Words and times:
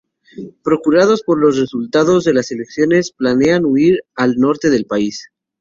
Preocupados 0.63 1.21
por 1.21 1.37
los 1.39 1.59
resultados 1.59 2.23
de 2.23 2.33
las 2.33 2.49
elecciones, 2.49 3.11
planean 3.11 3.65
huir 3.65 3.99
al 4.15 4.33
Norte 4.37 4.71
del 4.71 4.85
país. 4.85 5.27